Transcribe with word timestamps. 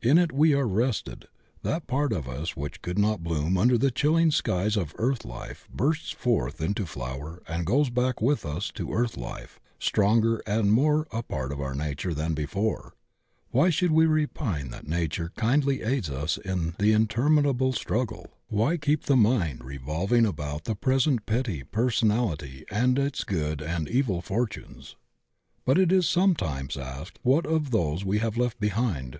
"In 0.00 0.18
it 0.18 0.30
we 0.30 0.54
are 0.54 0.68
rested; 0.68 1.26
that 1.64 1.88
part 1.88 2.12
of 2.12 2.28
us 2.28 2.54
which 2.56 2.80
could 2.80 2.96
not 2.96 3.24
bloom 3.24 3.58
under 3.58 3.76
the 3.76 3.90
chilling 3.90 4.30
skies 4.30 4.76
of 4.76 4.94
earth 4.98 5.24
life 5.24 5.68
bursts 5.68 6.12
forth 6.12 6.60
into 6.60 6.86
flower 6.86 7.42
and 7.48 7.66
goes 7.66 7.90
back 7.90 8.22
with 8.22 8.46
us 8.46 8.70
to 8.76 8.92
earth 8.92 9.16
life 9.16 9.58
stronger 9.80 10.40
and 10.46 10.72
more 10.72 11.08
a 11.10 11.24
part 11.24 11.50
of 11.50 11.60
our 11.60 11.74
nature 11.74 12.14
than 12.14 12.34
before. 12.34 12.94
>^y 13.52 13.72
should 13.72 13.90
we 13.90 14.06
repine 14.06 14.70
that 14.70 14.86
Nature 14.86 15.32
kindly 15.36 15.82
aids 15.82 16.08
us 16.08 16.38
in 16.38 16.76
the 16.78 16.92
interminable 16.92 17.72
struggle, 17.72 18.28
why 18.46 18.76
keep 18.76 19.06
the 19.06 19.16
mind 19.16 19.64
revolving 19.64 20.22
DO 20.22 20.28
WE 20.28 20.30
SEE 20.30 20.30
OUR 20.30 20.34
FRIENDS 20.70 21.06
IN 21.08 21.16
DEVACHAN 21.16 21.20
115 21.24 21.60
about 21.64 21.68
the 21.68 21.70
present 21.72 22.06
petty 22.06 22.42
personality 22.44 22.64
and 22.70 22.96
its 22.96 23.24
good 23.24 23.60
and 23.60 23.88
evil 23.88 24.22
fortunes?"* 24.22 24.94
fiut 25.66 25.78
it 25.78 25.90
is 25.90 26.08
sometimes 26.08 26.76
asked, 26.76 27.18
what 27.24 27.44
of 27.44 27.72
those 27.72 28.04
we 28.04 28.18
have 28.20 28.36
left 28.36 28.60
behind? 28.60 29.18